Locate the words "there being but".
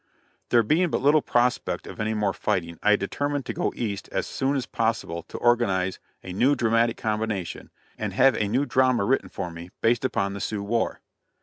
0.49-1.03